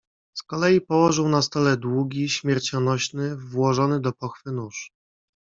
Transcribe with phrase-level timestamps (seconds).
[0.33, 4.91] "Z kolei położył na stole długi, śmiercionośny, włożony do pochwy nóż."